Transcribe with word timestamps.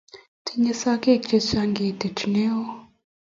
Tinye 0.45 0.73
sagek 0.81 1.21
chechang' 1.29 1.75
ketit 1.77 2.17
ni 2.31 2.43
oo 2.57 2.71